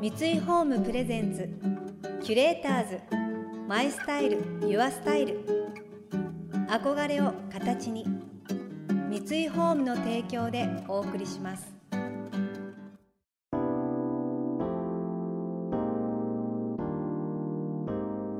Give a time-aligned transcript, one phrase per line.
[0.00, 1.46] 三井ホームプレゼンツ
[2.24, 3.00] キュレーターズ
[3.68, 5.44] マイスタイルユアスタイル。
[6.70, 8.06] 憧れを形に
[9.10, 11.70] 三井ホームの提供でお送りします。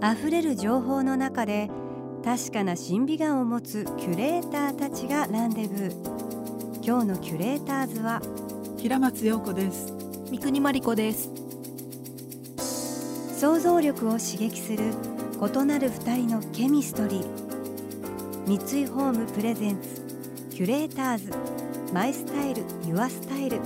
[0.03, 1.69] 溢れる情報の中で
[2.25, 6.83] 確かな審美眼を持つキュレーターたちがランデブー。
[6.83, 8.23] 今日のキュレーターズは
[8.79, 9.93] 平松陽子です。
[10.31, 11.40] 三国真理子です
[13.41, 14.93] 想像力を刺激する
[15.41, 17.27] 異なる二人のケミストリー。
[18.47, 20.03] 三井ホームプレゼンツ
[20.51, 21.33] キュレーターズ。
[21.91, 23.59] マイスタイルユアスタイル。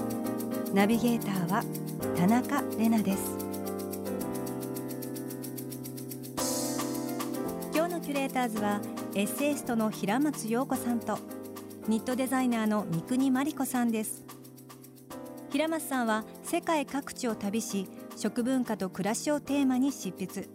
[0.73, 1.65] ナビゲーターは
[2.17, 3.37] 田中れなです。
[7.75, 8.81] 今日のキュレーターズは
[9.17, 11.19] エッセイストの平松陽子さんと
[11.89, 14.23] ニットデザイナーの三国真理子さんです。
[15.51, 20.49] 平松さんは世界各地を旅し食文化と暮らしをテーマに執筆。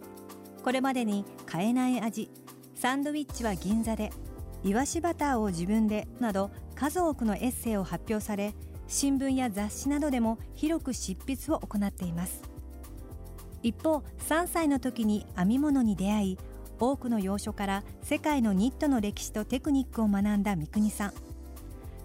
[0.62, 2.30] これまでに買えない味
[2.74, 4.10] サンドウィッチは銀座で
[4.62, 8.54] イワシバターを自分でなど数多くのエッセイを発表され
[8.88, 12.42] 新聞や雑誌などでも広く執筆を行っています。
[13.62, 16.38] 一方3歳の時に編み物に出会い
[16.78, 21.12] 多くの洋書から世界のニットの歴史とテクニックを学んだ三國さん。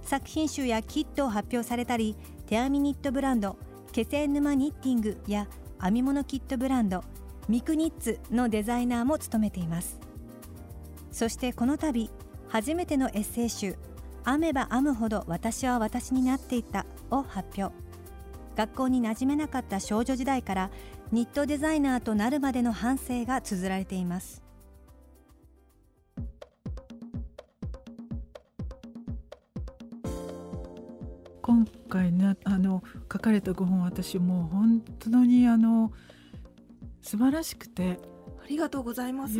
[0.03, 3.57] 作品集やキットを発表されたり手編みニットブランド
[3.95, 5.47] 気仙沼ニッティングや
[5.81, 7.01] 編み物キットブランド
[7.47, 10.01] ミクニッツのデザイナーも務めています。
[11.13, 12.11] そしてこの度
[12.49, 13.77] 初めてのエッセイ集
[14.27, 17.73] 「編めば編むほど私は私になっていた」を発表。
[18.57, 20.71] 学校に馴染めなかった少女時代から
[21.13, 24.44] ニットデザイナーとなるまでの反省が綴られています。
[31.45, 35.93] 今回ねあの書かれたご本私もう本当にあの
[37.03, 37.99] 素晴らしくて。
[38.43, 39.33] ありがとうございます。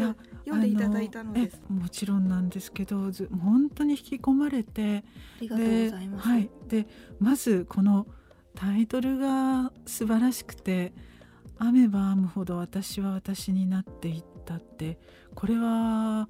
[0.46, 1.62] 読んでいただいたのです。
[1.70, 5.04] えもちろんなんですけどず本当に引き込まれて。
[5.38, 6.88] ありがとうございます、はい、で
[7.20, 8.08] まずこの
[8.56, 10.94] タイトルが素晴らしくて
[11.60, 15.00] 「編めば編むほど私は私になっていった」って。
[15.36, 16.30] これは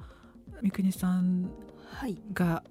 [0.62, 1.50] 三國さん
[1.92, 2.64] はいが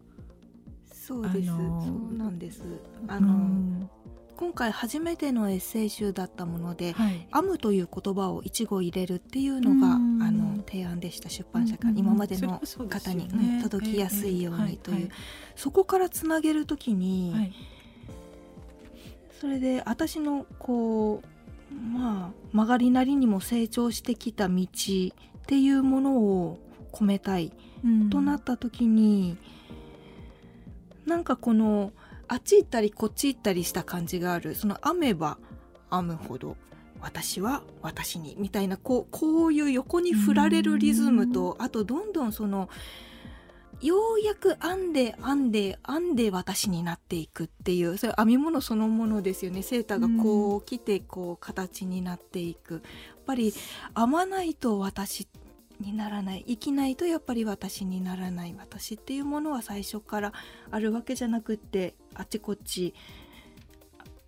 [1.06, 2.62] そうです、あのそうなんです。
[3.09, 3.91] ああの、
[4.37, 10.22] 今回初めてのエッセイ集だったものではい、編むという言葉を一語入れるっていうのが、うん。
[10.22, 15.10] あの提案でした出版社から、うん今までの方に、ねうん届きやすいようええにという、はい。
[15.56, 17.53] そこからつなげるときに、はい。
[19.41, 24.66] それで私のこうまあ曲がりなりにも成長してきた道っ
[25.47, 26.59] ていうものを
[26.93, 27.53] 込めたい
[27.84, 29.37] うんとなった時に、
[31.06, 31.92] なんかこの
[32.28, 34.54] あっち行ったりこっち行ったりした感じがある。
[34.54, 35.38] その編めば
[35.91, 36.56] 編むほど
[37.00, 42.70] 私は私にみたいなこうこういう横に振られるリズムとあとどんどんその
[43.82, 49.62] ようやく編んで編んで編んで私になっていくっていうそれ編み物そのものですよね。
[49.62, 52.75] セーターがこう来てこう形になっていく。
[52.75, 52.82] やっ
[53.26, 53.53] ぱり
[53.97, 55.28] 編まないと私
[55.81, 60.33] にならない生きないとやっぱり私にならない私っていうものは最初から
[60.71, 62.95] あるわけじゃなくってあちこち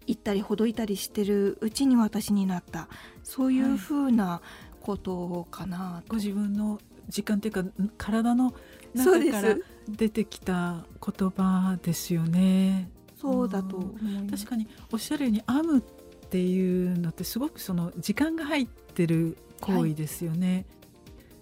[0.07, 2.89] 行ったりほどいたりしてるうちに私になった。
[3.23, 4.41] そういうふうな
[4.81, 7.65] ことかなと、ご自分の時間っていうか
[7.99, 8.55] 体の
[8.95, 9.65] 中からす。
[9.89, 12.91] 出てきた言葉ですよね。
[13.21, 13.95] そうだと
[14.31, 15.83] 確かにおっしゃるように編むっ
[16.29, 20.67] ていうのってすごくその時間が入ってる行為ですよね。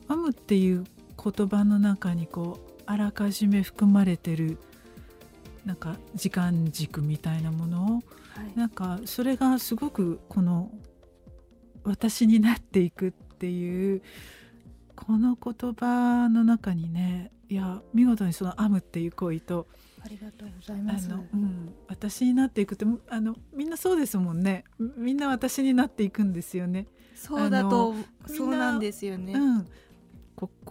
[0.09, 0.85] 編むっていう
[1.23, 4.59] 言葉の中にこうあらかじめ含まれてる
[5.65, 8.03] なんか時間軸みたいなものを
[8.35, 8.59] はい。
[8.59, 10.71] なんかそれがすごくこの
[11.85, 14.03] 私になっていくっていう
[14.97, 19.67] この言葉の中にねいや見事にその編むっていう行為と
[20.05, 21.09] ありがとうございあます。
[21.09, 24.65] の、うん、私になっていくってあのみんなそうですもんね。
[24.99, 26.87] みんな私になっていくんですよね。
[27.15, 27.95] そうだと
[28.27, 29.67] そうなんですよね、うん、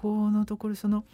[0.04, 1.06] ここのところその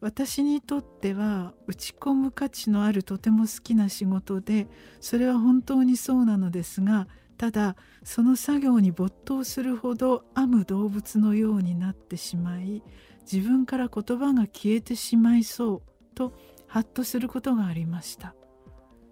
[0.00, 4.68] 私にとっては打ち込む価値のあるとても好きな仕事で
[5.00, 7.08] それは本当にそうなのですが
[7.38, 12.84] ただその作業に没頭するほど編む動物のようになってしまい
[13.30, 16.32] 自分から言葉が消えてしまいそうと
[16.68, 18.28] ハッとすることがありました。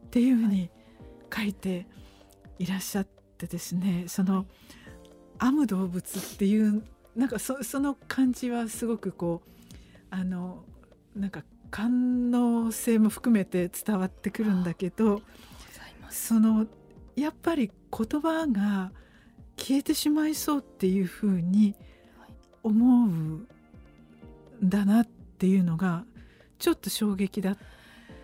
[0.07, 0.71] っていうふうに
[1.35, 1.89] 書いて
[2.61, 4.47] いらっしゃってですねその
[5.41, 6.85] 編む動物っていう
[7.17, 9.51] なんかそその感じはすごくこう
[10.11, 10.65] あの
[11.15, 15.23] なんか官能性も含めて伝わってくるんだけど
[16.11, 16.67] その
[17.17, 18.93] やっぱり言葉が
[19.57, 21.75] 消えてしまいそうっていうふうに
[22.63, 23.49] 思うん
[24.63, 26.05] だなっていうのが
[26.59, 27.59] ちょっと衝撃だっ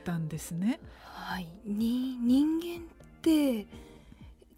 [0.05, 0.81] たんですね。
[1.03, 2.87] はい、に人間っ
[3.23, 3.67] て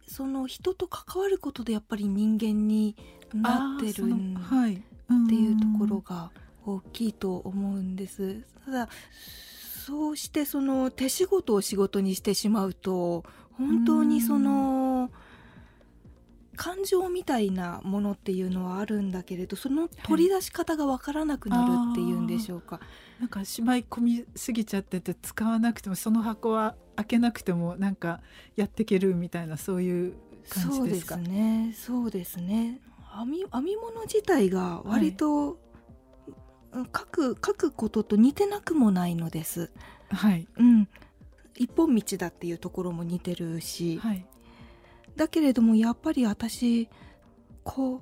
[0.06, 2.96] その人と関わることでやっぱり人間に
[3.34, 4.79] なってるんはい、っ
[5.29, 6.31] ていうところが
[6.64, 8.44] 大きいと思うんです。
[8.64, 8.88] ただ
[9.87, 13.25] そうしてその手仕事を仕事にしてしまうと
[13.58, 15.11] 本当にその
[16.55, 22.78] 感情みたいなものっていうのはあるんだけれどその取り出し方がわからなくなるっていうんでしょうか。
[23.19, 28.20] なんかしまい込みすぎちゃってて使わなくてもその箱は開けなくてもなんか
[28.55, 30.14] やっていけるみたいなそういう
[30.49, 31.14] 感じですか？
[31.17, 31.75] そうですね。
[31.76, 32.81] そうですね。
[33.19, 35.59] 編み編み物自体が割と、
[36.75, 39.70] 書く書くことと似てなくもないのです。
[40.11, 40.49] はい。
[40.56, 40.88] うん。
[41.56, 44.26] 一本道だっていうところも似てるし、はい。
[45.17, 46.88] だけれどもやっぱり私
[47.64, 48.00] こう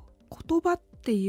[0.48, 1.28] 言葉ってい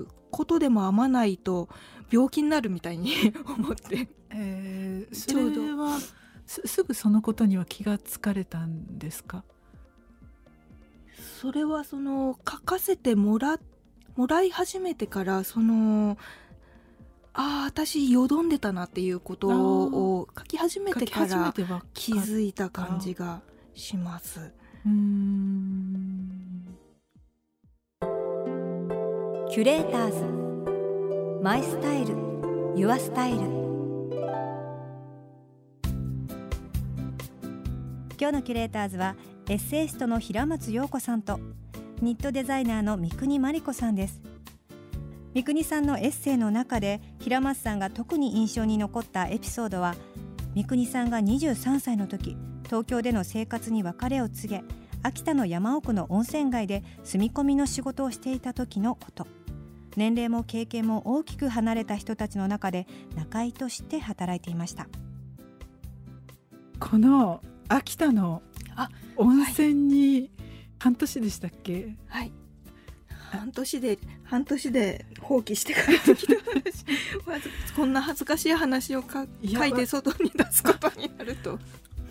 [0.00, 1.68] うことでも編まないと
[2.10, 3.12] 病気になるみたいに
[3.58, 4.08] 思って。
[4.30, 5.98] えー、それは
[6.46, 9.44] すすぐそのことには気がつかれたんですか？
[11.40, 13.58] それはその書かせてもら
[14.16, 16.16] もらい始めてからその
[17.34, 23.42] ああ私よどんでたなっていうことを書き始めてか書き始めらては気づいた感じが
[23.74, 24.52] します。
[24.86, 26.76] うん
[29.50, 32.14] キュレーターズマイスタイル
[32.76, 33.38] ユアスタイル
[38.18, 39.16] 今日のキュレーターズは
[39.48, 41.38] エッセイストの平松陽子さんと
[42.02, 44.20] ニットデザイナーの三国真理子さんです。
[45.34, 49.94] 三国さんのエッセイの中で平松さんが特に印象に残ったエピソードは
[50.56, 54.64] 三国さんが23歳の時東京での生活に別れを告げ
[55.04, 59.28] 秋田の山奥の温泉街で住み込みの仕事をしていた時のこと。
[59.96, 64.88] 年齢も経験も大きく離れた人たちの中で仲居として働いていました。
[66.80, 68.42] この秋田の
[69.16, 70.30] 温泉に
[70.78, 72.32] 半年でしたっけ、はい。
[73.30, 76.84] 半年で半年で放棄して帰ってきた話。
[77.26, 81.58] まずこんな恥ずかしい話をか書いて外に出すことになると。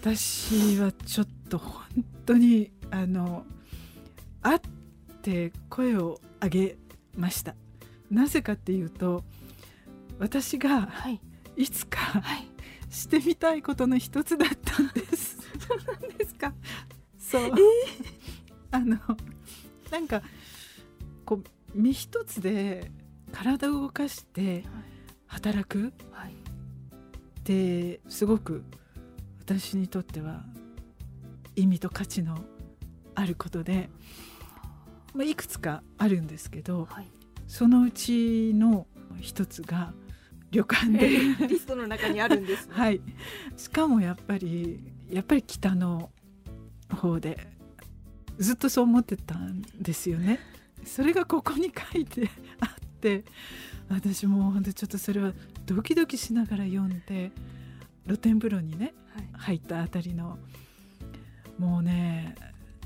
[0.02, 1.84] 私はちょっと本
[2.26, 3.46] 当にあの
[4.42, 4.60] 会っ
[5.22, 6.78] て声を上げ
[7.16, 7.56] ました。
[8.12, 9.24] なぜかっていうと
[10.20, 11.22] 私がはい。
[11.58, 12.48] いつかはい。
[12.90, 15.35] してみたいことの一つだったんです
[16.02, 16.54] 何ですか。
[17.18, 17.52] そう、
[18.72, 18.98] あの
[19.92, 20.22] なんか
[21.26, 22.92] こう身一つで
[23.32, 24.64] 体を動かして
[25.28, 26.32] 働くはい。
[26.32, 28.64] ってすごく
[29.40, 30.44] 私にとっては
[31.56, 32.38] 意味と価値の
[33.14, 33.90] あることで、
[35.14, 37.08] まあ、いくつかあるんですけどはい。
[37.48, 38.88] そのうちの
[39.22, 39.94] 一つが
[40.52, 41.10] 旅館で。
[41.48, 43.02] リストの中にあるんです、ね、はい。
[43.58, 44.80] しかもやっぱり
[45.10, 46.10] やっぱり北の
[46.90, 47.48] 方で
[48.38, 50.40] ずっとそう思ってたんですよね。
[50.84, 52.30] それがここに書いて
[52.60, 53.26] あって
[53.90, 55.34] 私もう本当ちょっとそれは
[55.66, 57.32] ドキドキしながら読んで
[58.06, 60.38] 露天風呂にねはい入ったあたりの
[61.58, 62.36] もうね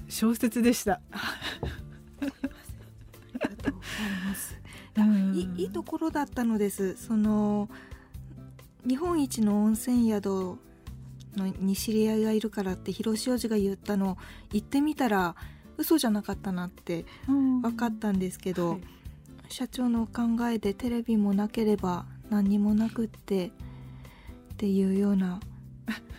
[0.08, 1.02] 小説でした。
[1.12, 1.40] あ
[2.22, 4.10] りがとうござい
[5.34, 7.70] いいいところだったのですその
[8.88, 10.60] 日本一の温泉宿の
[11.36, 14.18] に知り合いがいるからって広塩寺が言ったの
[14.52, 15.36] 行ってみたら
[15.78, 17.62] 嘘じゃなかったなってうん。
[17.62, 18.82] 分かったんですけど、はい。
[19.50, 23.52] 社長のお考えでテレビもなければ何にもなくってっ
[24.58, 25.40] ていうような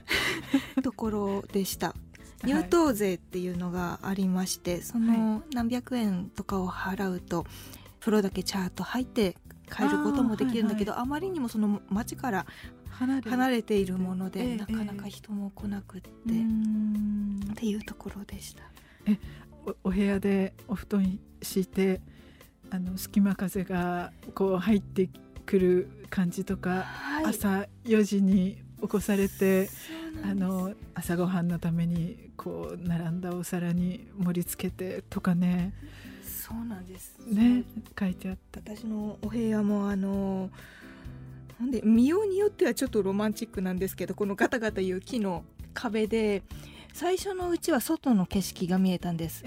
[0.83, 1.95] ところでした。
[2.43, 7.45] 入湯税っていうのがありましてその何百円とかを払うと
[7.99, 9.37] 風呂だけチャート入って
[9.71, 12.47] 帰ることもできるんだけどあ,、まりにもその町から
[13.01, 17.55] 離れ離れているもので、ええなかなか人も来なくって、うっん。
[17.57, 18.63] ていうところでした。
[19.67, 22.01] おお部屋でお布団敷いて
[22.71, 25.09] あの隙間風がこう入って
[25.47, 29.69] くる感じとか、はい、朝4時に起こされて
[30.23, 35.73] あの朝ごはんのためにこう並んだお皿に盛り付けてとかね。
[36.23, 37.17] そうなんです。
[37.27, 37.65] ね
[37.99, 38.61] 書いてあった。
[38.61, 40.51] 私のお部屋もあの
[41.61, 46.43] なんで見ようによってはちょっとロマンチックなんですけどこのガタガタいう木の壁で
[46.95, 49.45] 最初のうちは外の景色が見えたんです。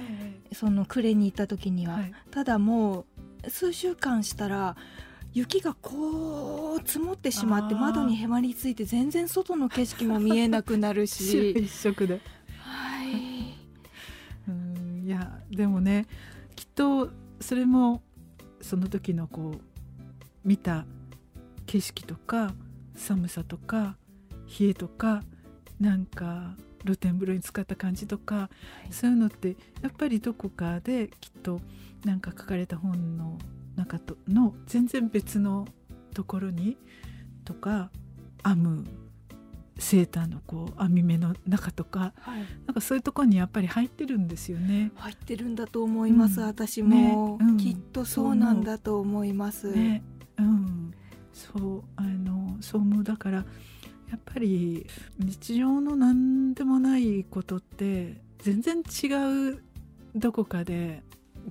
[0.54, 2.14] その暮れに行った時には、はい。
[2.32, 3.06] ただも
[3.46, 4.78] う数週間したら
[5.34, 12.22] 雪がこう積もってしまって窓にへばりついて全然外の景色も見えなくなる 白し一色で。
[12.60, 13.58] はい。
[14.48, 16.06] うんいやでもね
[16.56, 17.10] きっと
[17.42, 18.02] それも
[18.62, 20.86] その時のこう見た
[21.74, 22.54] 景色とか
[22.96, 23.98] 寒さとか
[24.60, 25.24] 冷えとか
[25.80, 28.50] なんか露天風呂に使った感じとか、は
[28.88, 31.62] い、そういうのってやっぱりどこかできっと
[32.06, 33.40] なんか書かれた本の
[33.76, 35.68] 中との全然別の
[36.14, 36.78] ところに
[37.44, 37.90] とか
[38.46, 38.86] 編む
[39.80, 44.92] セーターのこう編み目の中とか、はい、なんかそういうところにやっぱり入ってるんですよね。
[44.94, 47.48] 入ってるんだと思います、うん、私も、ね。
[47.48, 49.72] うん、きっとそうなんだと思います。
[49.72, 50.04] ね、
[50.38, 50.94] うん、
[51.34, 53.46] そうあのそう思うだから
[54.10, 54.86] やっぱり
[55.18, 59.64] 日常の何でもないことって全然違う
[60.16, 61.02] どこかで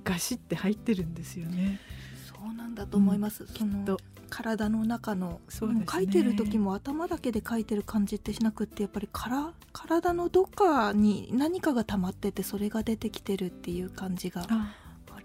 [0.03, 1.79] ガシって入ってるんですよね。
[2.25, 3.43] そうなんだと思います。
[3.43, 3.99] うん、きっと
[4.29, 14.73] 体の中のそう、ね、書いてる時も頭だけで書いてる感じってしなくってやっぱりから体のどっかに何かが溜まっててそれが出てきてるっていう感じがあ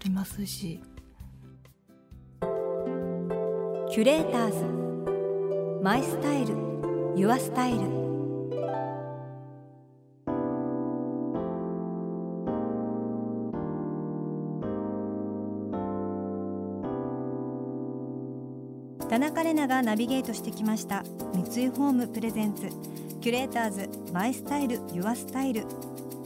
[0.03, 0.81] りますし。
[3.99, 6.55] Curators。My Style。Your
[7.17, 7.79] Style。
[19.09, 21.03] 田中れながナビゲートしてきました。
[21.33, 25.65] 三井ホーム presents。Curators。My Style。Your Style。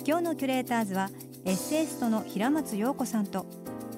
[0.05, 1.09] 今日のキュレーターズは
[1.43, 3.47] エッセイストの平松陽子さんと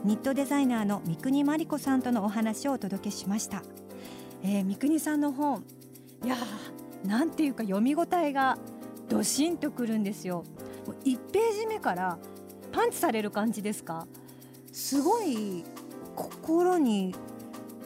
[0.06, 3.64] ニットデザイナーの三國真理子さんとのお話をお届けしました、
[4.44, 5.64] えー、三國さんの本
[6.24, 8.60] いやーなんていうか読み応えが
[9.10, 10.44] ドシンとくるんですよ。
[11.04, 12.18] 1ページ目から
[12.72, 14.08] パンチされる感じですか？
[14.72, 15.64] すごい
[16.16, 17.16] 心に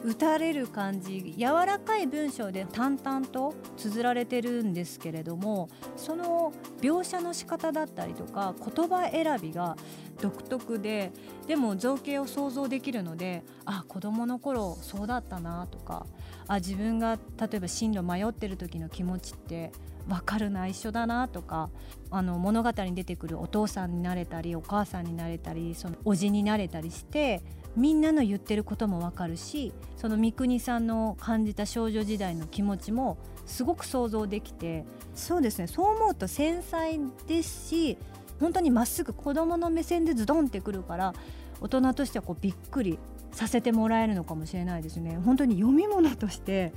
[0.04, 9.76] 打たれる感じ柔らかい文章で淡々と綴られてるんですけれどもその描写の仕方だったりとか言葉選びが
[10.20, 11.12] 独特で
[11.46, 16.06] でも造形を想像できるのであ子どもの頃そうだったなとか
[16.48, 19.72] あ自分が例えば進路迷ってる時の気持ちって
[20.08, 21.70] 分かるな一緒だなとか
[22.10, 27.42] あの物語に出てくるお父さんになれたりお母さんになれたりそのおじになれたりして
[27.76, 34.84] みんなの言ってることもわかるしその三國さんの感じた少女時代の気持ちもすごく想像できて
[35.14, 35.66] そうですね。
[35.66, 37.98] そう思うと繊細ですし
[38.38, 41.14] 本当にまっすぐ子どもの目線でズドンってくるから
[41.60, 42.98] 大人としてはこうびっくり
[43.32, 45.18] させてもらえるのかもしれないですね。
[45.24, 46.72] 本当に読み物として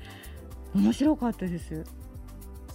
[0.76, 1.86] 面白かったです。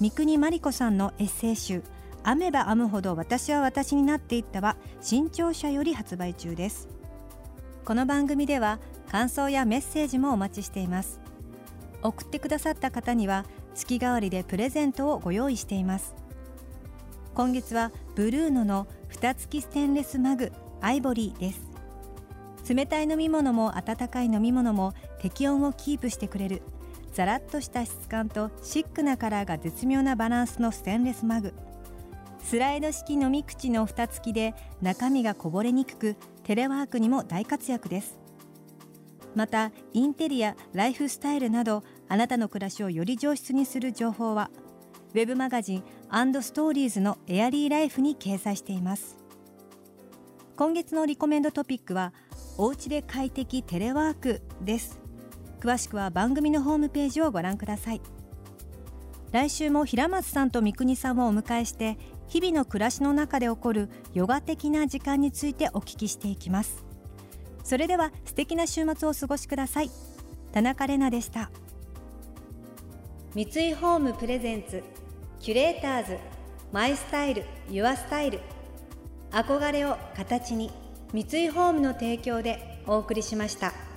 [0.01, 1.83] 三國真理子さんのエッセイ集
[2.25, 6.98] 編めば編むほど私は私になっていったは新潮社より発売中です。
[7.89, 8.81] この番組では
[9.11, 11.23] 感想やメッセージもお待ちしています。
[12.03, 16.15] 送ってくださった方には月替わりでプレゼントをご用意しています。
[17.35, 20.53] 今月はブルーノの蓋付きステンレスマグ
[20.83, 21.67] アイボリーです。
[22.75, 24.93] 冷たい飲み物も温かい飲み物も
[25.23, 26.61] 適温をキープしてくれる
[27.15, 31.55] ザラッとした質感とシックなカラーが絶妙なバランスのステンレスマグ。
[32.49, 38.19] スライド式飲み口の蓋付きで中身がこぼれにくくテレワークにも大活躍です。
[39.35, 44.51] またインテリアライフスタイルなどあなたの暮らしをより上質にする情報は
[45.13, 45.83] ウェブマガジン
[46.41, 49.19] ストーリーズのエアリーライフに掲載しています。
[50.57, 52.15] 今月のリコメンドトピックは
[52.57, 54.99] おうちで快適テレワークです。
[55.61, 58.01] 詳しくは番組のホームページをご覧ください。
[59.33, 61.99] 来週も平松さんと三國さんをお迎えして
[62.29, 66.85] 日々の暮らしの中で起こるヨガ的な時間についてお聞きしていきます。
[67.65, 69.91] それでは素敵な週末をお過ごしください。
[70.53, 71.51] 田中れなでした。
[73.35, 74.83] 三井ホームプレゼンツ
[75.41, 76.19] キュレーターズ
[76.73, 78.41] マイスタイルユアスタイル。
[79.31, 80.71] 憧れを形に
[81.13, 83.88] 三井ホームの提供でお送りしました。